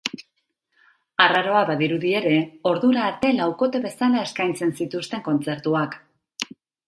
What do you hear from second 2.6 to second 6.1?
ordura arte laukote bezala eskaintzen zituzten kontzertuak.